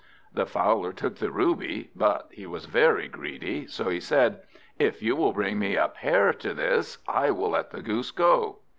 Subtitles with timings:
[0.33, 4.41] The Fowler took the ruby, but he was very greedy, so he said
[4.79, 8.61] "If you will bring me a pair to this, I will let the Goose go."